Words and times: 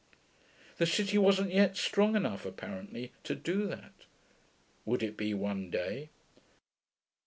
The 0.77 0.87
city 0.87 1.19
wasn't 1.19 1.53
yet 1.53 1.77
strong 1.77 2.15
enough, 2.15 2.43
apparently, 2.43 3.11
to 3.23 3.35
do 3.35 3.67
that. 3.67 3.93
Would 4.83 5.03
it 5.03 5.15
be 5.15 5.35
one 5.35 5.69
day? 5.69 6.09